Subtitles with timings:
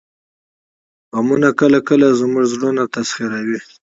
[1.15, 3.59] غمونه کله کله زموږ زړونه تسخیروي